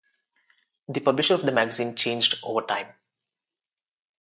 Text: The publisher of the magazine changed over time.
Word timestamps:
The 0.87 0.99
publisher 0.99 1.35
of 1.35 1.43
the 1.45 1.51
magazine 1.51 1.95
changed 1.95 2.39
over 2.41 2.61
time. 2.65 2.87